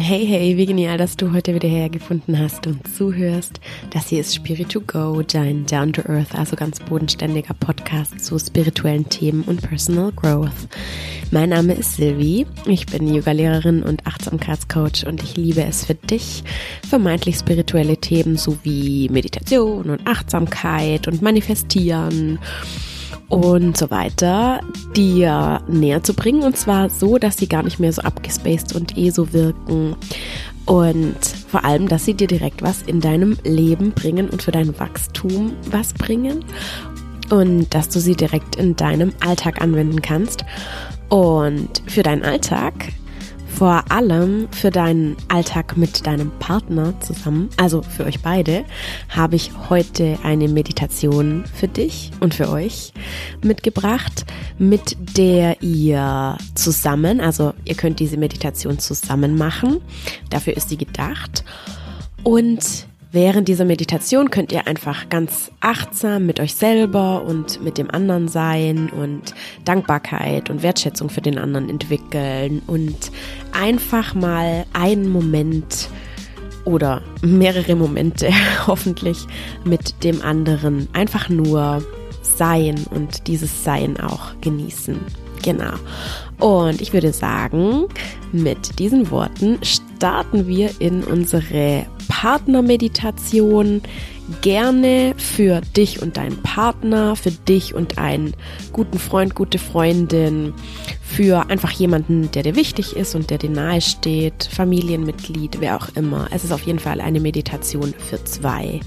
[0.00, 3.60] Hey, hey, wie genial, dass du heute wieder hergefunden hast und zuhörst.
[3.90, 8.36] Das hier ist Spirit to Go, dein Down to Earth, also ganz bodenständiger Podcast zu
[8.38, 10.68] spirituellen Themen und Personal Growth.
[11.30, 16.42] Mein Name ist Silvi, ich bin Yoga-Lehrerin und Achtsamkeitscoach und ich liebe es für dich,
[16.88, 22.40] vermeintlich spirituelle Themen sowie Meditation und Achtsamkeit und Manifestieren
[23.34, 24.60] und so weiter
[24.94, 26.44] dir näher zu bringen.
[26.44, 29.96] Und zwar so, dass sie gar nicht mehr so abgespaced und eh so wirken.
[30.66, 31.18] Und
[31.48, 35.52] vor allem, dass sie dir direkt was in deinem Leben bringen und für dein Wachstum
[35.68, 36.44] was bringen.
[37.28, 40.44] Und dass du sie direkt in deinem Alltag anwenden kannst.
[41.08, 42.92] Und für deinen Alltag
[43.56, 48.64] vor allem für deinen Alltag mit deinem Partner zusammen, also für euch beide,
[49.08, 52.92] habe ich heute eine Meditation für dich und für euch
[53.42, 54.24] mitgebracht,
[54.58, 59.80] mit der ihr zusammen, also ihr könnt diese Meditation zusammen machen.
[60.30, 61.44] Dafür ist sie gedacht.
[62.24, 67.88] Und Während dieser Meditation könnt ihr einfach ganz achtsam mit euch selber und mit dem
[67.88, 69.34] anderen sein und
[69.64, 73.12] Dankbarkeit und Wertschätzung für den anderen entwickeln und
[73.52, 75.90] einfach mal einen Moment
[76.64, 78.30] oder mehrere Momente
[78.66, 79.18] hoffentlich
[79.64, 81.84] mit dem anderen einfach nur
[82.20, 84.98] sein und dieses Sein auch genießen.
[85.44, 85.74] Genau.
[86.40, 87.84] Und ich würde sagen,
[88.32, 93.82] mit diesen Worten starten wir in unsere Partnermeditation
[94.40, 98.34] gerne für dich und deinen Partner, für dich und einen
[98.72, 100.54] guten Freund, gute Freundin,
[101.02, 105.88] für einfach jemanden, der dir wichtig ist und der dir nahe steht, Familienmitglied, wer auch
[105.94, 106.28] immer.
[106.30, 108.80] Es ist auf jeden Fall eine Meditation für zwei.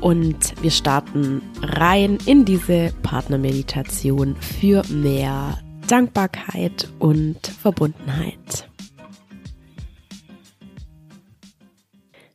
[0.00, 5.58] Und wir starten rein in diese Partnermeditation für mehr
[5.88, 8.68] Dankbarkeit und Verbundenheit.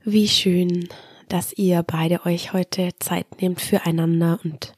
[0.03, 0.89] Wie schön,
[1.29, 4.73] dass ihr beide euch heute Zeit nehmt füreinander und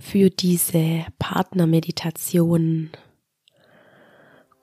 [0.00, 2.90] für diese Partnermeditation.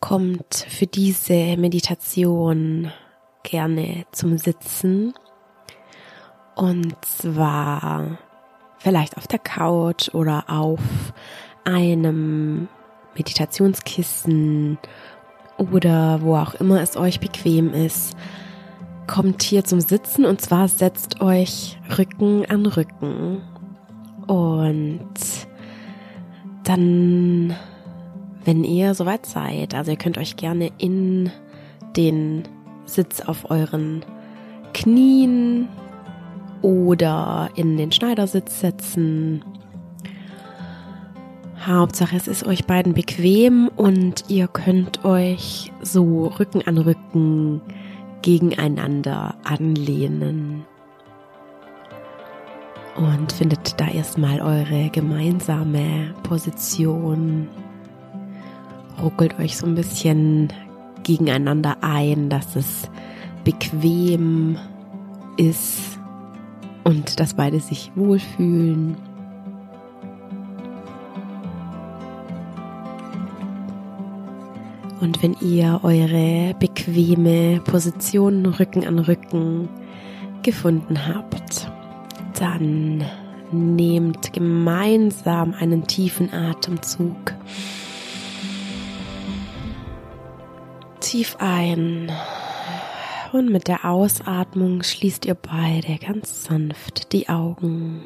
[0.01, 2.91] Kommt für diese Meditation
[3.43, 5.13] gerne zum Sitzen
[6.55, 8.17] und zwar
[8.77, 10.81] vielleicht auf der Couch oder auf
[11.63, 12.67] einem
[13.15, 14.77] Meditationskissen
[15.57, 18.17] oder wo auch immer es euch bequem ist
[19.11, 23.41] kommt hier zum Sitzen und zwar setzt euch Rücken an Rücken
[24.25, 25.09] und
[26.63, 27.53] dann,
[28.45, 31.29] wenn ihr soweit seid, also ihr könnt euch gerne in
[31.97, 32.43] den
[32.85, 34.05] Sitz auf euren
[34.73, 35.67] Knien
[36.61, 39.43] oder in den Schneidersitz setzen.
[41.65, 47.61] Hauptsache, es ist euch beiden bequem und ihr könnt euch so Rücken an Rücken
[48.21, 50.65] gegeneinander anlehnen.
[52.95, 57.47] Und findet da erstmal eure gemeinsame Position.
[59.01, 60.51] Ruckelt euch so ein bisschen
[61.03, 62.89] gegeneinander ein, dass es
[63.43, 64.57] bequem
[65.37, 65.99] ist
[66.83, 68.97] und dass beide sich wohlfühlen.
[75.01, 79.67] Und wenn ihr eure bequeme Position Rücken an Rücken
[80.43, 81.71] gefunden habt,
[82.37, 83.03] dann
[83.51, 87.33] nehmt gemeinsam einen tiefen Atemzug.
[90.99, 92.11] Tief ein.
[93.31, 98.03] Und mit der Ausatmung schließt ihr beide ganz sanft die Augen.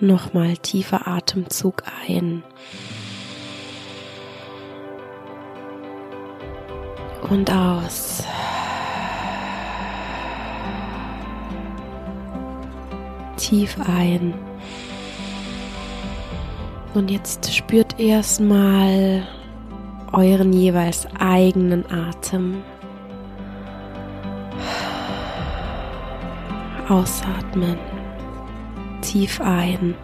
[0.00, 2.42] Nochmal tiefer Atemzug ein.
[7.28, 8.24] Und aus.
[13.36, 14.34] Tief ein.
[16.94, 19.26] Und jetzt spürt erstmal
[20.12, 22.62] euren jeweils eigenen Atem.
[26.88, 27.78] Ausatmen.
[29.02, 29.94] Tief ein.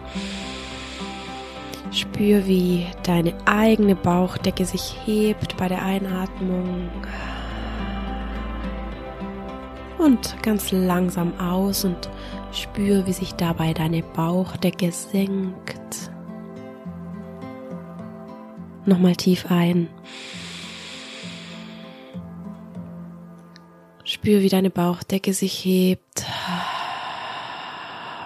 [1.97, 6.91] Spür, wie deine eigene Bauchdecke sich hebt bei der Einatmung.
[9.97, 12.07] Und ganz langsam aus und
[12.51, 16.11] spür, wie sich dabei deine Bauchdecke senkt.
[18.85, 19.89] Nochmal tief ein.
[24.03, 26.27] Spür, wie deine Bauchdecke sich hebt.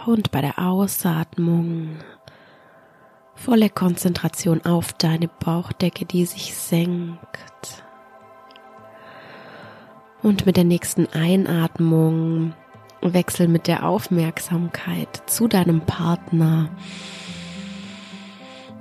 [0.06, 1.96] Und bei der Ausatmung
[3.44, 7.84] Volle Konzentration auf deine Bauchdecke, die sich senkt.
[10.22, 12.54] Und mit der nächsten Einatmung
[13.02, 16.70] wechsel mit der Aufmerksamkeit zu deinem Partner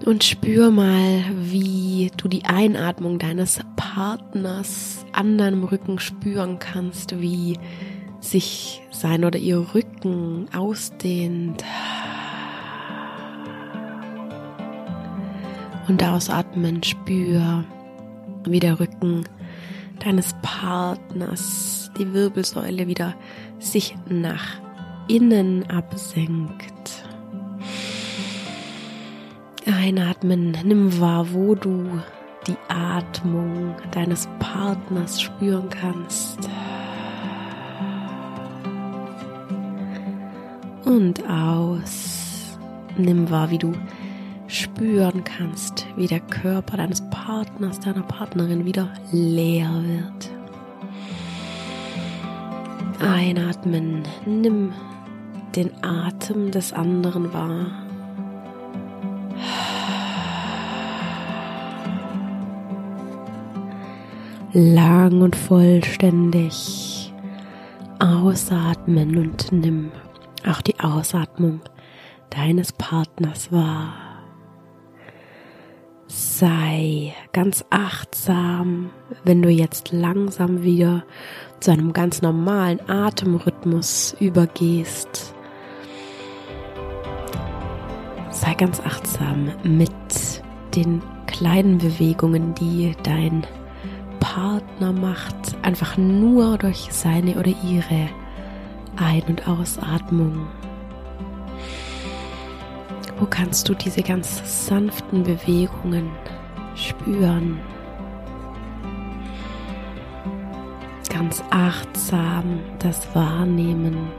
[0.05, 7.59] und spür mal, wie du die Einatmung deines Partners an deinem Rücken spüren kannst, wie
[8.21, 11.65] sich sein oder ihr Rücken ausdehnt.
[15.91, 17.65] Und ausatmen, spür,
[18.45, 19.25] wie der Rücken
[19.99, 23.17] deines Partners, die Wirbelsäule wieder
[23.59, 24.61] sich nach
[25.09, 27.05] innen absenkt.
[29.67, 32.01] Einatmen, nimm wahr, wo du
[32.47, 36.49] die Atmung deines Partners spüren kannst.
[40.85, 42.57] Und aus,
[42.97, 43.73] nimm wahr, wie du
[44.51, 50.31] spüren kannst, wie der Körper deines Partners, deiner Partnerin wieder leer wird.
[53.01, 54.73] Einatmen, nimm
[55.55, 57.67] den Atem des anderen wahr.
[64.53, 67.13] Lang und vollständig
[68.01, 69.93] ausatmen und nimm
[70.45, 71.61] auch die Ausatmung
[72.31, 74.10] deines Partners wahr.
[76.41, 78.89] Sei ganz achtsam,
[79.25, 81.05] wenn du jetzt langsam wieder
[81.61, 85.35] zu einem ganz normalen Atemrhythmus übergehst.
[88.31, 89.93] Sei ganz achtsam mit
[90.75, 93.47] den kleinen Bewegungen, die dein
[94.19, 98.09] Partner macht, einfach nur durch seine oder ihre
[98.97, 100.47] Ein- und Ausatmung.
[103.21, 106.11] Wo kannst du diese ganz sanften Bewegungen
[106.75, 107.61] spüren?
[111.13, 114.11] Ganz achtsam das Wahrnehmen,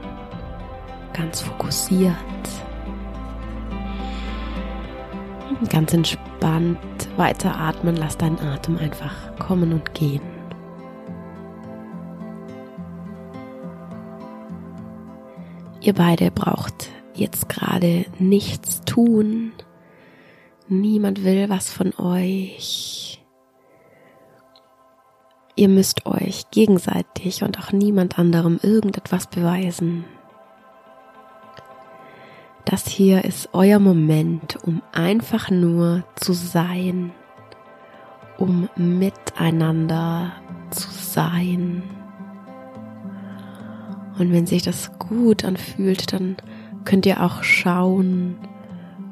[1.12, 2.14] ganz fokussiert,
[5.68, 6.78] ganz entspannt
[7.16, 10.22] weiteratmen, lass deinen Atem einfach kommen und gehen.
[15.80, 19.52] Ihr beide braucht jetzt gerade nichts tun.
[20.68, 23.22] Niemand will was von euch.
[25.54, 30.04] Ihr müsst euch gegenseitig und auch niemand anderem irgendetwas beweisen.
[32.64, 37.12] Das hier ist euer Moment, um einfach nur zu sein,
[38.38, 40.32] um miteinander
[40.70, 41.82] zu sein.
[44.18, 46.36] Und wenn sich das gut anfühlt, dann
[46.84, 48.36] könnt ihr auch schauen,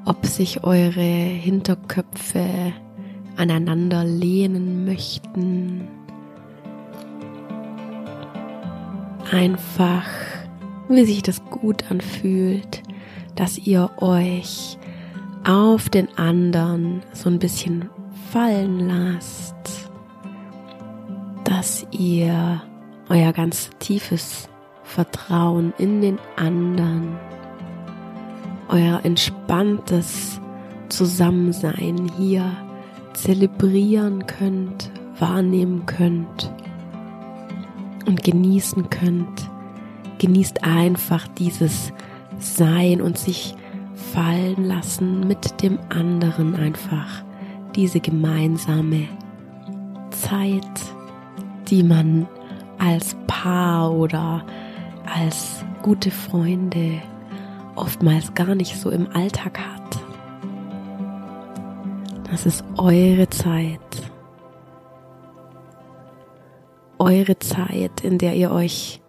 [0.05, 2.72] ob sich eure Hinterköpfe
[3.37, 5.88] aneinander lehnen möchten.
[9.31, 10.05] Einfach,
[10.88, 12.82] wie sich das gut anfühlt,
[13.37, 14.78] dass ihr euch
[15.44, 17.88] auf den anderen so ein bisschen
[18.32, 19.55] fallen lasst,
[21.44, 22.62] dass ihr
[23.08, 24.49] euer ganz tiefes
[24.82, 27.16] Vertrauen in den anderen
[28.70, 30.40] euer entspanntes
[30.88, 32.44] Zusammensein hier
[33.12, 36.52] zelebrieren könnt, wahrnehmen könnt
[38.06, 39.50] und genießen könnt.
[40.18, 41.92] Genießt einfach dieses
[42.38, 43.54] Sein und sich
[44.12, 47.23] fallen lassen mit dem anderen einfach.
[47.76, 49.09] Diese gemeinsame
[50.11, 50.62] Zeit,
[51.68, 52.26] die man
[52.78, 54.45] als Paar oder
[55.06, 57.00] als gute Freunde
[57.77, 60.00] oftmals gar nicht so im Alltag hat.
[62.31, 63.81] Das ist eure Zeit.
[66.99, 69.00] Eure Zeit, in der ihr euch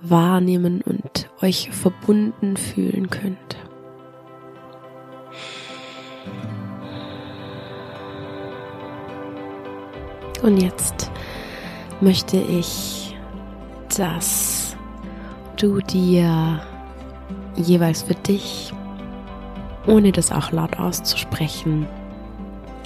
[0.00, 3.56] wahrnehmen und euch verbunden fühlen könnt.
[10.42, 11.10] Und jetzt
[12.00, 13.14] möchte ich,
[13.94, 14.76] dass
[15.56, 16.62] du dir
[17.60, 18.72] jeweils für dich,
[19.86, 21.86] ohne das auch laut auszusprechen,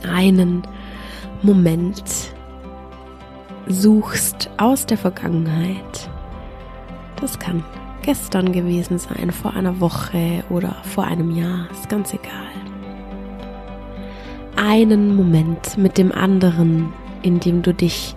[0.08, 0.62] einen
[1.42, 2.02] Moment
[3.66, 6.10] suchst aus der Vergangenheit.
[7.20, 7.64] Das kann
[8.02, 12.52] gestern gewesen sein, vor einer Woche oder vor einem Jahr, ist ganz egal.
[14.56, 18.14] Einen Moment mit dem anderen, in dem du dich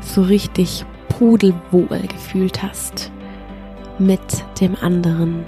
[0.00, 3.10] so richtig pudelwohl gefühlt hast
[3.98, 4.20] mit
[4.60, 5.44] dem anderen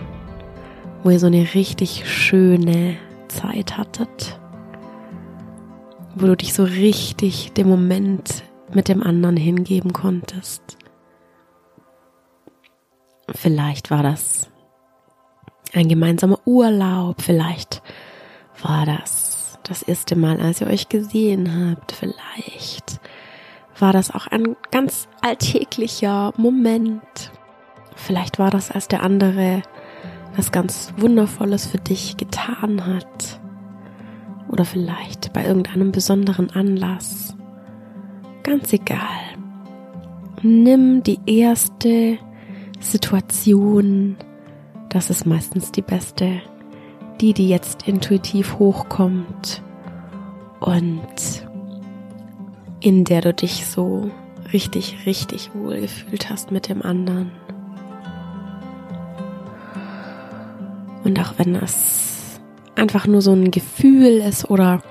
[1.09, 2.99] wo ihr so eine richtig schöne
[3.29, 4.39] Zeit hattet,
[6.15, 10.77] wo du dich so richtig dem Moment mit dem anderen hingeben konntest.
[13.31, 14.51] Vielleicht war das
[15.73, 17.81] ein gemeinsamer Urlaub, vielleicht
[18.63, 23.01] war das das erste Mal, als ihr euch gesehen habt, vielleicht
[23.79, 27.33] war das auch ein ganz alltäglicher Moment.
[27.97, 29.63] Vielleicht war das, als der andere
[30.39, 33.41] was ganz Wundervolles für dich getan hat.
[34.49, 37.37] Oder vielleicht bei irgendeinem besonderen Anlass.
[38.45, 39.01] Ganz egal.
[40.41, 42.19] Nimm die erste
[42.79, 44.17] Situation,
[44.89, 46.41] das ist meistens die beste,
[47.21, 49.61] die, die jetzt intuitiv hochkommt
[50.61, 51.49] und
[52.79, 54.09] in der du dich so
[54.53, 57.33] richtig, richtig wohl gefühlt hast mit dem anderen.
[61.09, 62.39] Und auch wenn das
[62.77, 64.83] einfach nur so ein Gefühl ist oder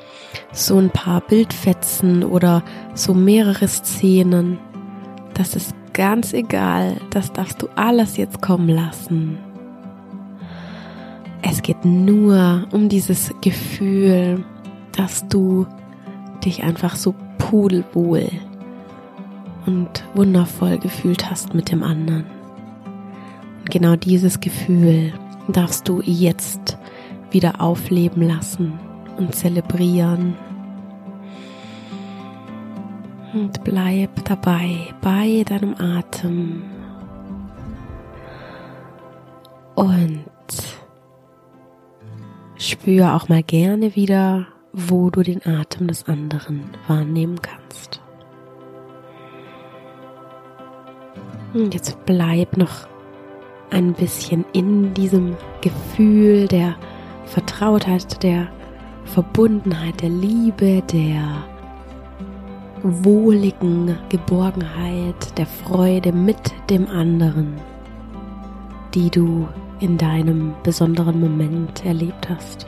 [0.51, 2.63] so ein paar Bildfetzen oder
[2.95, 4.57] so mehrere Szenen,
[5.35, 9.37] das ist ganz egal, das darfst du alles jetzt kommen lassen.
[11.43, 14.43] Es geht nur um dieses Gefühl,
[14.93, 15.67] dass du
[16.43, 18.27] dich einfach so pudelwohl
[19.67, 22.25] und wundervoll gefühlt hast mit dem anderen.
[23.59, 25.13] Und genau dieses Gefühl
[25.49, 26.77] darfst du jetzt
[27.31, 28.79] wieder aufleben lassen
[29.17, 30.35] und zelebrieren.
[33.33, 36.63] Und bleib dabei, bei deinem Atem.
[39.75, 40.25] Und
[42.57, 48.01] spür auch mal gerne wieder, wo du den Atem des anderen wahrnehmen kannst.
[51.53, 52.87] Und jetzt bleib noch
[53.69, 56.75] ein bisschen in diesem Gefühl der
[57.25, 58.47] Vertrautheit, der
[59.05, 61.43] Verbundenheit, der Liebe, der
[62.83, 66.37] wohligen Geborgenheit, der Freude mit
[66.69, 67.55] dem anderen,
[68.93, 69.47] die du
[69.79, 72.65] in deinem besonderen Moment erlebt hast.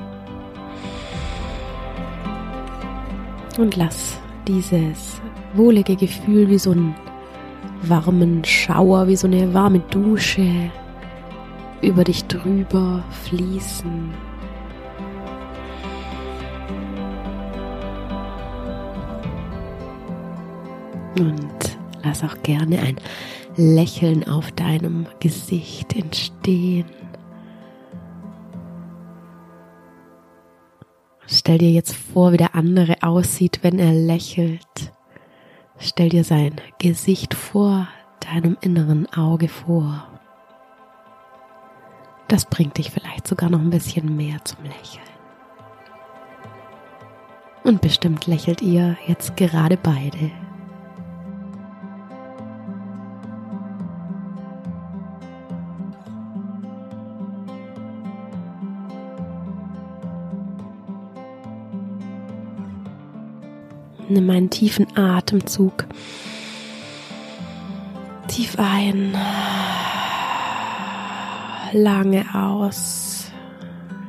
[3.58, 5.22] Und lass dieses
[5.54, 6.96] wohlige Gefühl wie so einen
[7.84, 10.72] warmen Schauer, wie so eine warme Dusche
[11.82, 14.14] über dich drüber fließen.
[21.18, 22.98] Und lass auch gerne ein
[23.56, 26.86] Lächeln auf deinem Gesicht entstehen.
[31.28, 34.94] Stell dir jetzt vor, wie der andere aussieht, wenn er lächelt.
[35.78, 37.88] Stell dir sein Gesicht vor
[38.20, 40.19] deinem inneren Auge vor.
[42.30, 45.04] Das bringt dich vielleicht sogar noch ein bisschen mehr zum Lächeln.
[47.64, 50.32] Und bestimmt lächelt ihr jetzt gerade beide.
[64.08, 65.86] Nimm einen tiefen Atemzug.
[68.28, 69.16] Tief ein
[71.74, 73.32] lange aus.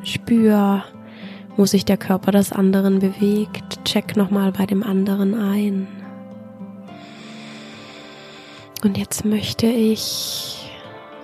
[0.02, 0.84] Spür,
[1.56, 3.84] wo sich der Körper des anderen bewegt.
[3.84, 5.86] Check nochmal bei dem anderen ein.
[8.82, 10.70] Und jetzt möchte ich,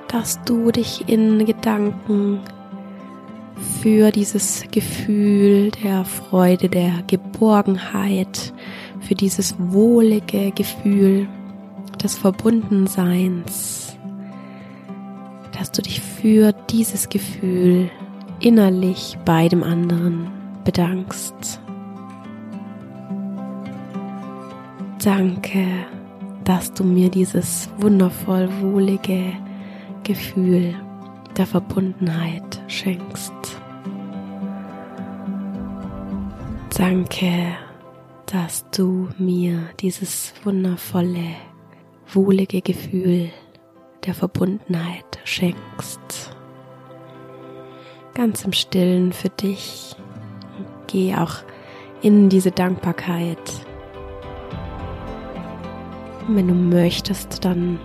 [0.08, 2.40] dass du dich in Gedanken
[3.80, 8.52] für dieses Gefühl der Freude, der Geborgenheit,
[9.00, 11.28] für dieses wohlige Gefühl
[12.02, 13.86] des Verbundenseins
[15.58, 17.88] dass du dich für dieses Gefühl
[18.40, 20.28] innerlich bei dem anderen
[20.64, 21.60] bedankst.
[25.04, 25.64] Danke,
[26.42, 29.34] dass du mir dieses wundervoll wohlige
[30.02, 30.74] Gefühl
[31.36, 33.32] der Verbundenheit schenkst.
[36.76, 37.56] Danke,
[38.26, 41.36] dass du mir dieses wundervolle,
[42.12, 43.30] wohlige Gefühl
[44.04, 46.34] der Verbundenheit schenkst.
[48.14, 49.94] Ganz im Stillen für dich.
[50.86, 51.34] Geh auch
[52.00, 53.38] in diese Dankbarkeit.
[56.26, 57.78] Und wenn du möchtest, dann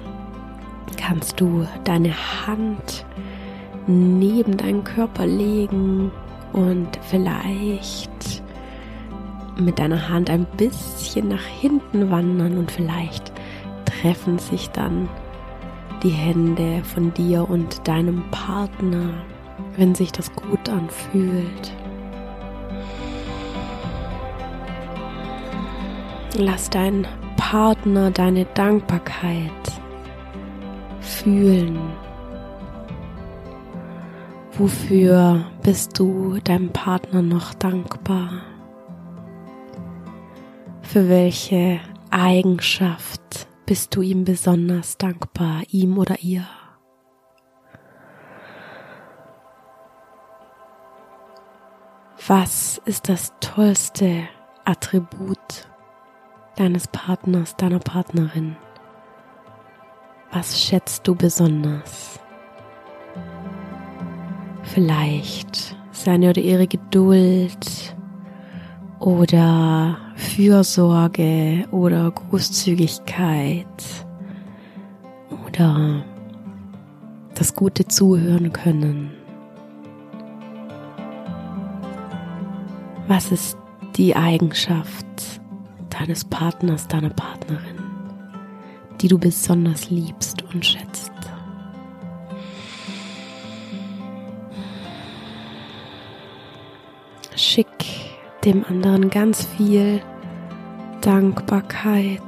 [0.97, 2.13] kannst du deine
[2.45, 3.05] Hand
[3.87, 6.11] neben deinen Körper legen
[6.53, 8.43] und vielleicht
[9.57, 13.31] mit deiner Hand ein bisschen nach hinten wandern und vielleicht
[13.85, 15.09] treffen sich dann
[16.03, 19.13] die Hände von dir und deinem Partner,
[19.77, 21.73] wenn sich das gut anfühlt.
[26.37, 29.51] Lass deinen Partner deine Dankbarkeit
[31.01, 31.77] fühlen.
[34.53, 38.29] Wofür bist du deinem Partner noch dankbar?
[40.81, 41.79] Für welche
[42.09, 46.45] Eigenschaft bist du ihm besonders dankbar, ihm oder ihr?
[52.27, 54.27] Was ist das tollste
[54.63, 55.67] Attribut
[56.55, 58.55] deines Partners, deiner Partnerin?
[60.31, 62.19] Was schätzt du besonders?
[64.63, 67.95] Vielleicht seine oder ihre Geduld
[69.01, 73.65] oder Fürsorge oder Großzügigkeit
[75.47, 76.05] oder
[77.33, 79.11] das gute Zuhören können.
[83.07, 83.57] Was ist
[83.95, 85.05] die Eigenschaft
[85.89, 87.79] deines Partners, deiner Partnerin,
[89.01, 91.10] die du besonders liebst und schätzt?
[98.45, 100.01] Dem anderen ganz viel
[101.01, 102.21] Dankbarkeit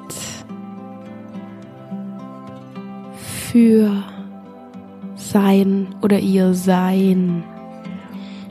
[3.54, 4.04] für
[5.16, 7.44] sein oder ihr Sein,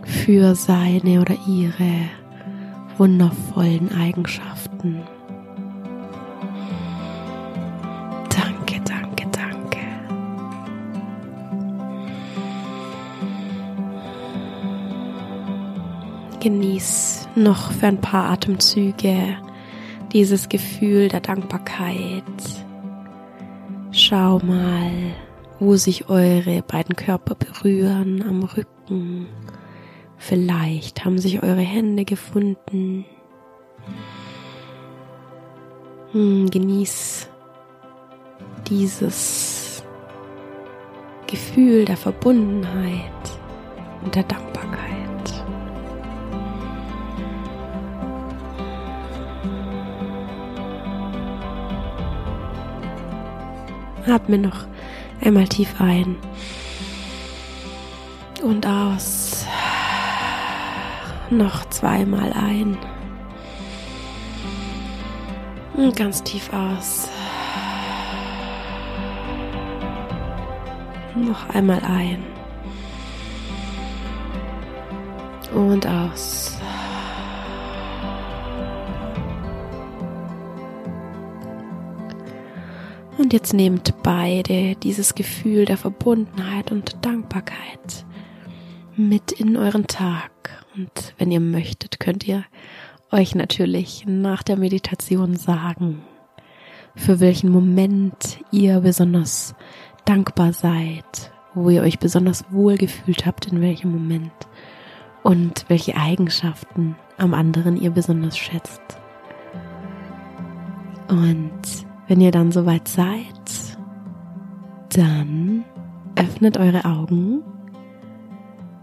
[0.04, 2.09] für seine oder ihre
[2.99, 5.02] wundervollen Eigenschaften.
[8.28, 9.78] Danke, danke, danke.
[16.40, 19.37] Genieß noch für ein paar Atemzüge
[20.12, 22.23] dieses Gefühl der Dankbarkeit.
[23.91, 24.91] Schau mal,
[25.59, 29.27] wo sich eure beiden Körper berühren am Rücken.
[30.17, 33.05] Vielleicht haben sich eure Hände gefunden.
[36.12, 37.29] Hm, genieß
[38.69, 39.83] dieses
[41.27, 43.01] Gefühl der Verbundenheit
[44.05, 44.91] und der Dankbarkeit.
[54.07, 54.67] Atme noch
[55.21, 56.17] einmal tief ein
[58.43, 59.47] und aus.
[61.31, 62.77] Noch zweimal ein.
[65.75, 67.09] Und ganz tief aus.
[71.15, 72.23] Noch einmal ein.
[75.55, 76.62] Und aus.
[83.33, 88.05] Jetzt nehmt beide dieses Gefühl der Verbundenheit und Dankbarkeit
[88.95, 90.31] mit in euren Tag.
[90.77, 92.45] Und wenn ihr möchtet, könnt ihr
[93.11, 96.03] euch natürlich nach der Meditation sagen,
[96.95, 99.55] für welchen Moment ihr besonders
[100.05, 104.47] dankbar seid, wo ihr euch besonders wohl gefühlt habt, in welchem Moment
[105.23, 108.83] und welche Eigenschaften am anderen ihr besonders schätzt.
[111.09, 113.79] Und wenn ihr dann soweit seid,
[114.91, 115.65] dann
[116.17, 117.43] öffnet eure Augen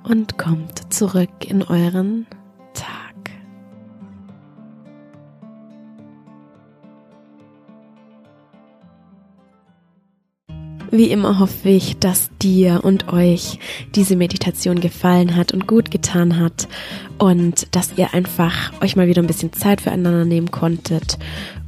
[0.03, 2.25] und kommt zurück in euren
[10.91, 13.59] Wie immer hoffe ich, dass dir und euch
[13.93, 16.67] diese Meditation gefallen hat und gut getan hat
[17.19, 21.19] und dass ihr einfach euch mal wieder ein bisschen Zeit füreinander nehmen konntet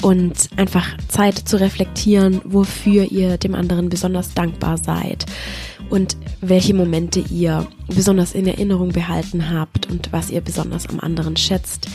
[0.01, 5.25] und einfach Zeit zu reflektieren, wofür ihr dem anderen besonders dankbar seid
[5.91, 11.35] und welche Momente ihr besonders in Erinnerung behalten habt und was ihr besonders am anderen
[11.35, 11.87] schätzt.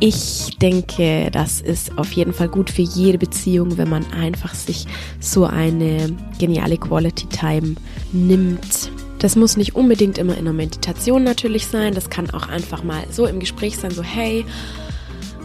[0.00, 4.86] Ich denke, das ist auf jeden Fall gut für jede Beziehung, wenn man einfach sich
[5.20, 7.76] so eine geniale Quality Time
[8.12, 8.90] nimmt.
[9.18, 11.94] Das muss nicht unbedingt immer in einer Meditation natürlich sein.
[11.94, 14.44] Das kann auch einfach mal so im Gespräch sein, so hey,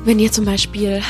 [0.03, 1.01] wenn ihr zum Beispiel,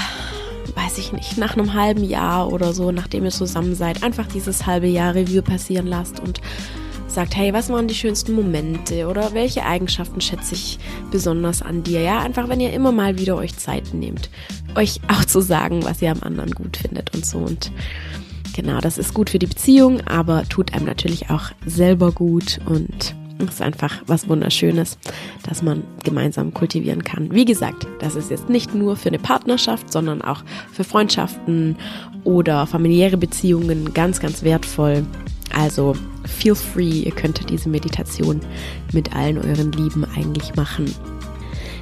[0.75, 4.65] weiß ich nicht, nach einem halben Jahr oder so, nachdem ihr zusammen seid, einfach dieses
[4.65, 6.41] halbe Jahr Review passieren lasst und
[7.09, 10.79] sagt, hey, was waren die schönsten Momente oder welche Eigenschaften schätze ich
[11.11, 12.01] besonders an dir?
[12.01, 14.29] Ja, einfach wenn ihr immer mal wieder euch Zeit nehmt,
[14.75, 17.71] euch auch zu sagen, was ihr am anderen gut findet und so und
[18.53, 23.15] genau, das ist gut für die Beziehung, aber tut einem natürlich auch selber gut und
[23.47, 24.97] es ist einfach was Wunderschönes,
[25.43, 27.31] dass man gemeinsam kultivieren kann.
[27.33, 30.43] Wie gesagt, das ist jetzt nicht nur für eine Partnerschaft, sondern auch
[30.73, 31.77] für Freundschaften
[32.25, 35.05] oder familiäre Beziehungen ganz, ganz wertvoll.
[35.53, 38.41] Also feel free, ihr könnt diese Meditation
[38.93, 40.93] mit allen euren Lieben eigentlich machen.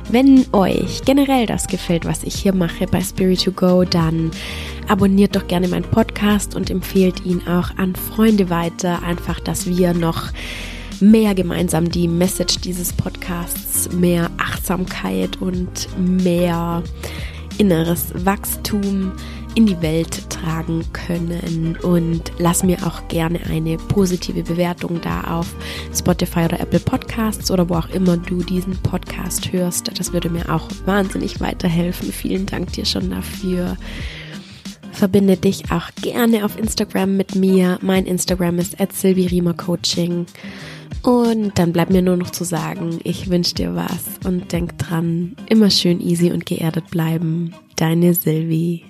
[0.09, 4.31] Wenn euch generell das gefällt, was ich hier mache bei Spirit to Go, dann
[4.87, 9.03] abonniert doch gerne meinen Podcast und empfehlt ihn auch an Freunde weiter.
[9.03, 10.31] Einfach, dass wir noch
[11.01, 16.83] mehr gemeinsam die Message dieses Podcasts, mehr Achtsamkeit und mehr
[17.57, 19.11] inneres Wachstum
[19.57, 21.77] in die Welt tragen können.
[21.81, 25.55] Und lass mir auch gerne eine positive Bewertung da auf
[25.95, 29.99] Spotify oder Apple Podcasts oder wo auch immer du diesen Podcast hörst.
[29.99, 32.11] Das würde mir auch wahnsinnig weiterhelfen.
[32.11, 33.77] Vielen Dank dir schon dafür.
[34.91, 37.79] Verbinde dich auch gerne auf Instagram mit mir.
[37.81, 38.91] Mein Instagram ist at
[39.57, 40.27] Coaching.
[41.03, 45.35] Und dann bleibt mir nur noch zu sagen, ich wünsche dir was und denk dran,
[45.47, 47.53] immer schön easy und geerdet bleiben.
[47.75, 48.83] Deine Silvi.